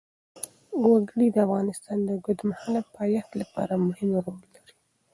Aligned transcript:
وګړي 0.89 1.27
د 1.31 1.37
افغانستان 1.47 1.97
د 2.03 2.09
اوږدمهاله 2.15 2.81
پایښت 2.97 3.31
لپاره 3.41 3.73
مهم 3.87 4.09
رول 4.23 4.37
لري. 4.53 4.73